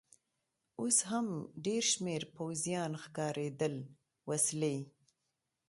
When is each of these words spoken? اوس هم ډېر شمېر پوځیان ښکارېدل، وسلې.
اوس 0.79 0.97
هم 1.09 1.27
ډېر 1.65 1.83
شمېر 1.91 2.21
پوځیان 2.35 2.91
ښکارېدل، 3.03 3.75
وسلې. 4.29 4.77